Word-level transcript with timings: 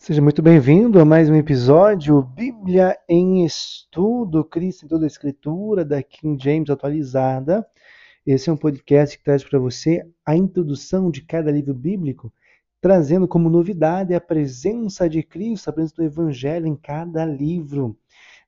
Seja 0.00 0.22
muito 0.22 0.40
bem-vindo 0.40 1.00
a 1.00 1.04
mais 1.04 1.28
um 1.28 1.34
episódio 1.34 2.22
Bíblia 2.22 2.96
em 3.08 3.44
Estudo, 3.44 4.44
Cristo 4.44 4.86
em 4.86 4.88
toda 4.88 5.04
a 5.04 5.08
Escritura, 5.08 5.84
da 5.84 6.02
King 6.02 6.42
James 6.42 6.70
atualizada. 6.70 7.66
Esse 8.24 8.48
é 8.48 8.52
um 8.52 8.56
podcast 8.56 9.18
que 9.18 9.24
traz 9.24 9.42
para 9.42 9.58
você 9.58 10.08
a 10.24 10.36
introdução 10.36 11.10
de 11.10 11.22
cada 11.22 11.50
livro 11.50 11.74
bíblico, 11.74 12.32
trazendo 12.80 13.26
como 13.26 13.50
novidade 13.50 14.14
a 14.14 14.20
presença 14.20 15.08
de 15.08 15.22
Cristo, 15.22 15.68
a 15.68 15.72
presença 15.72 15.96
do 15.96 16.04
Evangelho 16.04 16.66
em 16.66 16.76
cada 16.76 17.26
livro. 17.26 17.98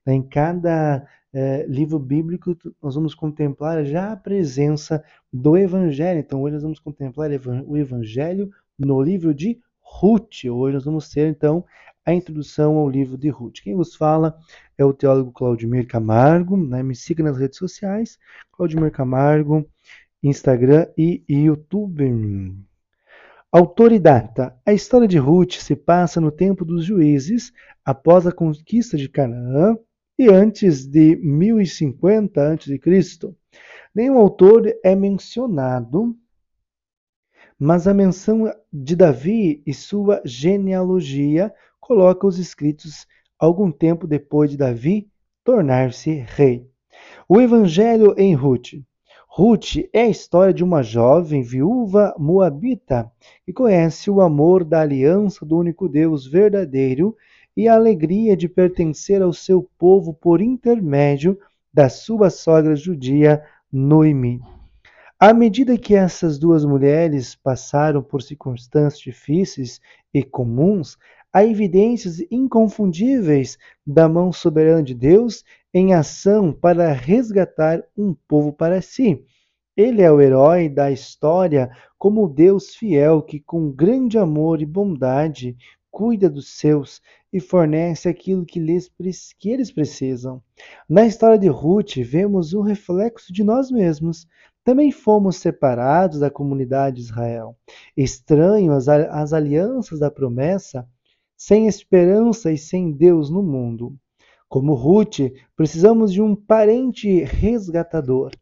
Em 0.07 0.23
cada 0.23 1.05
eh, 1.35 1.67
livro 1.69 1.99
bíblico, 1.99 2.57
nós 2.81 2.95
vamos 2.95 3.15
contemplar 3.15 3.85
já 3.85 4.13
a 4.13 4.17
presença 4.17 5.05
do 5.31 5.59
Evangelho. 5.59 6.21
Então, 6.21 6.43
hoje 6.43 6.55
nós 6.55 6.63
vamos 6.63 6.79
contemplar 6.79 7.29
o 7.67 7.77
Evangelho 7.77 8.51
no 8.79 9.03
livro 9.03 9.35
de 9.35 9.61
Ruth. 9.91 10.45
Hoje 10.45 10.75
nós 10.75 10.85
vamos 10.85 11.11
ter 11.11 11.27
então 11.27 11.65
a 12.07 12.15
introdução 12.15 12.77
ao 12.77 12.89
livro 12.89 13.19
de 13.19 13.29
Ruth. 13.29 13.61
Quem 13.63 13.75
vos 13.75 13.97
fala 13.97 14.39
é 14.79 14.85
o 14.85 14.95
teólogo 14.95 15.33
Claudimir 15.33 15.87
Camargo, 15.87 16.57
né? 16.57 16.83
me 16.83 16.95
siga 16.95 17.25
nas 17.25 17.37
redes 17.37 17.59
sociais, 17.59 18.17
Claudimir 18.53 18.93
Camargo, 18.93 19.69
Instagram 20.23 20.87
e 20.97 21.25
YouTube. 21.29 22.57
Autoridade. 23.53 24.53
A 24.65 24.73
história 24.73 25.09
de 25.09 25.19
Ruth 25.19 25.55
se 25.55 25.75
passa 25.75 26.21
no 26.21 26.31
tempo 26.31 26.65
dos 26.65 26.85
juízes, 26.85 27.53
após 27.85 28.27
a 28.27 28.33
conquista 28.33 28.97
de 28.97 29.09
Canaã 29.09 29.77
e 30.17 30.29
antes 30.29 30.87
de 30.87 31.17
1050 31.17 32.53
a.C. 32.53 32.81
Nenhum 33.93 34.19
autor 34.19 34.73
é 34.85 34.95
mencionado 34.95 36.17
mas 37.61 37.87
a 37.87 37.93
menção 37.93 38.51
de 38.73 38.97
Davi 38.97 39.63
e 39.67 39.75
sua 39.75 40.23
genealogia 40.25 41.53
coloca 41.79 42.27
os 42.27 42.39
escritos 42.39 43.07
algum 43.39 43.71
tempo 43.71 44.07
depois 44.07 44.51
de 44.51 44.57
Davi 44.57 45.11
tornar-se 45.45 46.25
rei. 46.27 46.67
O 47.29 47.39
Evangelho 47.39 48.15
em 48.17 48.35
Ruth. 48.35 48.83
Ruth 49.29 49.77
é 49.93 50.03
a 50.03 50.09
história 50.09 50.55
de 50.55 50.65
uma 50.65 50.83
jovem 50.83 51.43
viúva 51.43 52.15
moabita 52.19 53.13
que 53.45 53.53
conhece 53.53 54.11
o 54.11 54.23
amor 54.23 54.65
da 54.65 54.81
aliança 54.81 55.45
do 55.45 55.59
único 55.59 55.87
Deus 55.87 56.27
verdadeiro 56.27 57.15
e 57.55 57.69
a 57.69 57.75
alegria 57.75 58.35
de 58.35 58.49
pertencer 58.49 59.21
ao 59.21 59.35
seu 59.35 59.69
povo 59.79 60.15
por 60.15 60.41
intermédio 60.41 61.39
da 61.73 61.91
sua 61.91 62.31
sogra 62.31 62.75
judia 62.75 63.45
Noemi. 63.71 64.41
À 65.23 65.35
medida 65.35 65.77
que 65.77 65.95
essas 65.95 66.39
duas 66.39 66.65
mulheres 66.65 67.35
passaram 67.35 68.03
por 68.03 68.23
circunstâncias 68.23 68.99
difíceis 69.03 69.79
e 70.15 70.23
comuns, 70.23 70.97
há 71.31 71.45
evidências 71.45 72.21
inconfundíveis 72.31 73.59
da 73.87 74.09
mão 74.09 74.33
soberana 74.33 74.83
de 74.83 74.95
Deus 74.95 75.45
em 75.75 75.93
ação 75.93 76.55
para 76.55 76.91
resgatar 76.95 77.85
um 77.95 78.15
povo 78.27 78.51
para 78.51 78.81
si. 78.81 79.23
Ele 79.77 80.01
é 80.01 80.11
o 80.11 80.23
herói 80.23 80.71
da 80.71 80.91
história 80.91 81.71
como 81.99 82.27
Deus 82.27 82.75
fiel 82.75 83.21
que, 83.21 83.39
com 83.39 83.71
grande 83.71 84.17
amor 84.17 84.63
e 84.63 84.65
bondade, 84.65 85.55
cuida 85.91 86.31
dos 86.31 86.49
seus 86.49 87.03
e 87.31 87.41
fornece 87.41 88.09
aquilo 88.09 88.47
que, 88.47 88.59
lhes, 88.59 88.91
que 89.39 89.51
eles 89.51 89.71
precisam. 89.71 90.43
Na 90.89 91.05
história 91.05 91.39
de 91.39 91.49
Ruth, 91.49 91.97
vemos 91.97 92.55
um 92.55 92.63
reflexo 92.63 93.33
de 93.33 93.45
nós 93.45 93.71
mesmos. 93.71 94.27
Também 94.63 94.93
fomos 94.93 95.37
separados 95.37 96.21
da 96.21 96.31
comunidade 96.31 96.97
de 96.97 97.03
Israel, 97.03 97.57
estranhos 97.97 98.89
às 98.89 99.33
alianças 99.33 99.99
da 99.99 100.11
promessa, 100.11 100.87
sem 101.37 101.67
esperança 101.67 102.53
e 102.53 102.59
sem 102.59 102.93
Deus 102.93 103.31
no 103.31 103.43
mundo. 103.43 103.97
Como 104.49 104.75
Ruth, 104.75 105.21
precisamos 105.57 106.13
de 106.13 106.21
um 106.21 106.37
parente 106.37 107.25
resgatador 107.25 108.33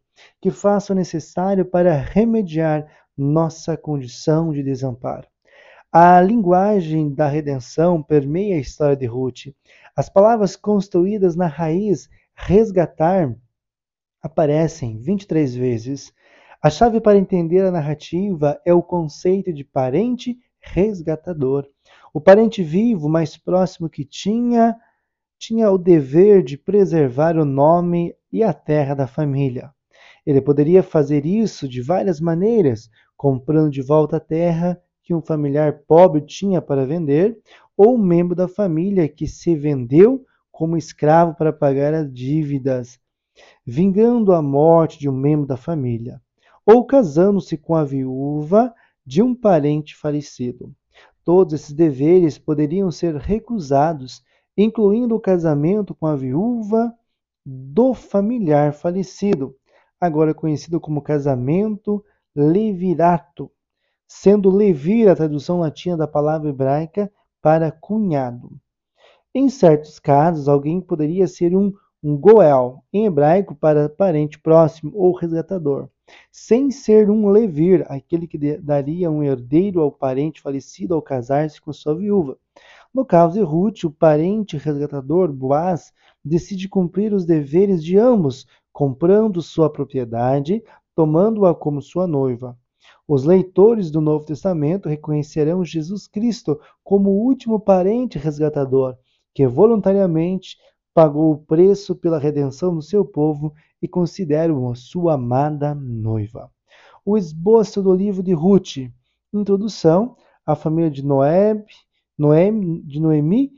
que 0.41 0.51
faça 0.51 0.91
o 0.91 0.95
necessário 0.95 1.63
para 1.63 1.95
remediar 1.95 2.85
nossa 3.17 3.77
condição 3.77 4.51
de 4.51 4.61
desamparo. 4.61 5.27
A 5.91 6.21
linguagem 6.21 7.13
da 7.13 7.27
redenção 7.27 8.03
permeia 8.03 8.55
a 8.55 8.59
história 8.59 8.95
de 8.95 9.05
Ruth. 9.05 9.53
As 9.95 10.09
palavras 10.09 10.55
construídas 10.55 11.35
na 11.35 11.47
raiz 11.47 12.09
resgatar 12.35 13.35
aparecem 14.21 14.99
23 14.99 15.55
vezes. 15.55 16.13
A 16.61 16.69
chave 16.69 16.99
para 16.99 17.17
entender 17.17 17.61
a 17.61 17.71
narrativa 17.71 18.59
é 18.65 18.73
o 18.73 18.83
conceito 18.83 19.53
de 19.53 19.63
parente 19.63 20.37
resgatador. 20.59 21.67
O 22.13 22.19
parente 22.19 22.61
vivo 22.61 23.07
mais 23.07 23.37
próximo 23.37 23.89
que 23.89 24.03
tinha 24.03 24.75
tinha 25.37 25.71
o 25.71 25.77
dever 25.77 26.43
de 26.43 26.57
preservar 26.57 27.37
o 27.37 27.45
nome 27.45 28.13
e 28.31 28.43
a 28.43 28.51
terra 28.51 28.93
da 28.93 29.07
família. 29.07 29.71
Ele 30.25 30.41
poderia 30.41 30.83
fazer 30.83 31.25
isso 31.25 31.67
de 31.67 31.81
várias 31.81 32.19
maneiras, 32.19 32.89
comprando 33.15 33.71
de 33.71 33.81
volta 33.81 34.17
a 34.17 34.19
terra 34.19 34.79
que 35.01 35.13
um 35.13 35.21
familiar 35.21 35.79
pobre 35.87 36.21
tinha 36.21 36.61
para 36.61 36.85
vender, 36.85 37.37
ou 37.75 37.95
um 37.95 37.97
membro 37.97 38.35
da 38.35 38.47
família 38.49 39.07
que 39.07 39.25
se 39.25 39.55
vendeu 39.55 40.25
como 40.51 40.75
escravo 40.75 41.33
para 41.35 41.53
pagar 41.53 41.93
as 41.93 42.13
dívidas, 42.13 42.99
vingando 43.65 44.33
a 44.33 44.41
morte 44.41 44.99
de 44.99 45.09
um 45.09 45.13
membro 45.13 45.45
da 45.45 45.57
família, 45.57 46.21
ou 46.65 46.85
casando-se 46.85 47.57
com 47.57 47.75
a 47.75 47.83
viúva 47.83 48.73
de 49.05 49.21
um 49.21 49.35
parente 49.35 49.95
falecido. 49.95 50.73
Todos 51.23 51.53
esses 51.53 51.73
deveres 51.73 52.37
poderiam 52.37 52.91
ser 52.91 53.15
recusados, 53.15 54.23
incluindo 54.57 55.15
o 55.15 55.19
casamento 55.19 55.93
com 55.95 56.07
a 56.07 56.15
viúva 56.15 56.93
do 57.45 57.93
familiar 57.93 58.73
falecido, 58.73 59.55
agora 59.99 60.33
conhecido 60.33 60.79
como 60.79 61.01
casamento 61.01 62.03
levirato 62.35 63.51
sendo 64.09 64.49
levir 64.49 65.07
a 65.07 65.15
tradução 65.15 65.59
latina 65.59 65.95
da 65.95 66.07
palavra 66.07 66.49
hebraica 66.49 67.11
para 67.39 67.71
cunhado. 67.71 68.59
Em 69.33 69.47
certos 69.49 69.99
casos, 69.99 70.49
alguém 70.49 70.81
poderia 70.81 71.27
ser 71.27 71.55
um, 71.55 71.71
goel, 72.03 72.83
em 72.93 73.05
hebraico 73.05 73.53
para 73.53 73.89
parente 73.89 74.39
próximo 74.39 74.91
ou 74.95 75.13
resgatador, 75.13 75.89
sem 76.31 76.71
ser 76.71 77.09
um 77.09 77.29
levir, 77.29 77.85
aquele 77.89 78.25
que 78.25 78.57
daria 78.57 79.11
um 79.11 79.21
herdeiro 79.21 79.81
ao 79.81 79.91
parente 79.91 80.41
falecido 80.41 80.93
ao 80.93 81.01
casar-se 81.01 81.61
com 81.61 81.73
sua 81.73 81.95
viúva. 81.95 82.37
No 82.93 83.05
caso 83.05 83.33
de 83.33 83.41
Ruth, 83.41 83.83
o 83.83 83.91
parente 83.91 84.57
resgatador, 84.57 85.31
Boaz, 85.31 85.93
decide 86.23 86.67
cumprir 86.67 87.13
os 87.13 87.25
deveres 87.25 87.83
de 87.83 87.97
ambos, 87.97 88.47
comprando 88.71 89.41
sua 89.41 89.69
propriedade, 89.69 90.63
tomando-a 90.95 91.53
como 91.53 91.81
sua 91.81 92.07
noiva. 92.07 92.57
Os 93.07 93.23
leitores 93.23 93.91
do 93.91 94.01
Novo 94.01 94.25
Testamento 94.25 94.87
reconhecerão 94.87 95.65
Jesus 95.65 96.07
Cristo 96.07 96.59
como 96.83 97.09
o 97.09 97.25
último 97.25 97.59
parente 97.59 98.17
resgatador, 98.17 98.95
que 99.33 99.45
voluntariamente 99.47 100.57
pagou 100.99 101.31
o 101.31 101.37
preço 101.37 101.95
pela 101.95 102.19
redenção 102.19 102.75
do 102.75 102.81
seu 102.81 103.05
povo 103.05 103.53
e 103.81 103.87
consideram 103.87 104.75
sua 104.75 105.13
amada 105.13 105.73
noiva. 105.73 106.51
O 107.05 107.17
esboço 107.17 107.81
do 107.81 107.93
livro 107.93 108.21
de 108.21 108.33
Ruth. 108.33 108.91
Introdução: 109.33 110.17
a 110.45 110.57
família 110.57 110.91
de 110.91 111.01
Noé, 111.01 111.65
Noemi, 112.17 112.81
de 112.81 112.99
Noemi 112.99 113.53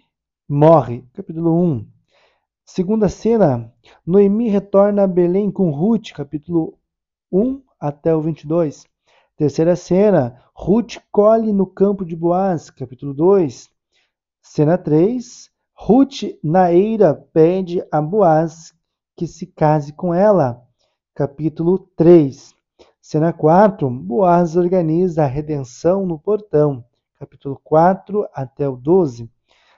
morre. 0.48 1.04
Capítulo 1.14 1.60
1. 1.60 1.88
Segunda 2.64 3.10
cena: 3.10 3.74
Noemi 4.06 4.48
retorna 4.48 5.06
a 5.06 5.08
Belém 5.08 5.50
com 5.50 5.72
Ruth. 5.72 6.12
Capítulo 6.12 6.78
1 7.32 7.60
até 7.80 8.16
o 8.16 8.22
22. 8.22 8.86
Terceira 9.36 9.76
cena, 9.76 10.44
Ruth 10.54 10.98
colhe 11.12 11.52
no 11.52 11.66
campo 11.66 12.06
de 12.06 12.16
Boaz, 12.16 12.70
capítulo 12.70 13.16
2. 13.16 13.68
Cena 14.44 14.78
3, 14.78 15.51
Ruth 15.84 16.38
na 16.44 16.72
eira 16.72 17.12
pede 17.12 17.84
a 17.92 18.00
Boaz 18.00 18.72
que 19.16 19.26
se 19.26 19.48
case 19.48 19.92
com 19.92 20.14
ela, 20.14 20.64
capítulo 21.16 21.80
3. 21.96 22.54
Cena 23.02 23.34
4, 23.34 23.90
Boaz 23.90 24.56
organiza 24.56 25.24
a 25.24 25.26
redenção 25.26 26.06
no 26.06 26.20
portão, 26.20 26.86
capítulo 27.18 27.60
4 27.64 28.28
até 28.32 28.70
o 28.70 28.76
12. 28.78 29.28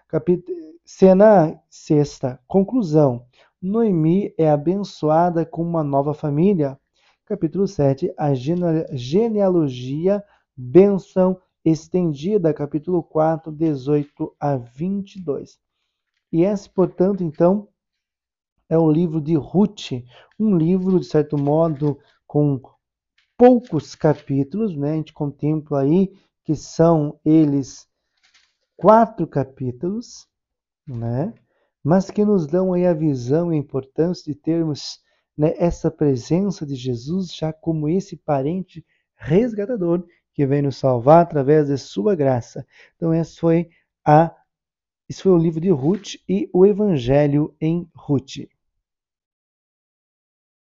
Capit... 0.09 0.43
Cena 0.83 1.57
6, 1.69 2.19
conclusão. 2.49 3.25
Noemi 3.61 4.33
é 4.37 4.51
abençoada 4.51 5.45
com 5.45 5.63
uma 5.63 5.85
nova 5.85 6.13
família, 6.13 6.77
Capítulo 7.25 7.65
7, 7.65 8.13
a 8.17 8.33
genealogia, 8.33 10.21
benção 10.53 11.39
estendida, 11.63 12.53
capítulo 12.53 13.01
4, 13.01 13.49
18 13.53 14.35
a 14.37 14.57
22. 14.57 15.62
E 16.33 16.43
esse, 16.43 16.69
portanto, 16.69 17.23
então, 17.23 17.69
é 18.67 18.77
o 18.77 18.91
livro 18.91 19.21
de 19.21 19.35
Ruth, 19.35 19.91
um 20.39 20.57
livro, 20.57 20.99
de 20.99 21.05
certo 21.05 21.37
modo, 21.37 21.99
com 22.27 22.59
poucos 23.37 23.93
capítulos, 23.95 24.75
né? 24.75 24.91
A 24.91 24.95
gente 24.95 25.13
contempla 25.13 25.81
aí 25.81 26.11
que 26.43 26.55
são 26.55 27.19
eles 27.23 27.87
quatro 28.75 29.27
capítulos, 29.27 30.27
né? 30.87 31.33
mas 31.83 32.09
que 32.09 32.23
nos 32.23 32.47
dão 32.47 32.73
aí 32.73 32.85
a 32.85 32.93
visão 32.93 33.51
e 33.51 33.55
a 33.55 33.59
importância 33.59 34.31
de 34.31 34.39
termos 34.39 35.01
né, 35.37 35.53
essa 35.57 35.91
presença 35.91 36.65
de 36.65 36.75
Jesus 36.75 37.35
já 37.35 37.51
como 37.51 37.89
esse 37.89 38.15
parente 38.15 38.85
resgatador 39.15 40.05
que 40.33 40.45
vem 40.45 40.61
nos 40.61 40.77
salvar 40.77 41.21
através 41.21 41.67
de 41.67 41.77
sua 41.77 42.15
graça. 42.15 42.65
Então 42.95 43.13
esse 43.13 43.37
foi 43.37 43.69
a 44.05 44.33
esse 45.13 45.21
foi 45.21 45.31
o 45.31 45.37
livro 45.37 45.61
de 45.61 45.69
Ruth 45.69 46.15
e 46.27 46.49
o 46.51 46.65
Evangelho 46.65 47.53
em 47.61 47.87
Ruth. 47.95 48.47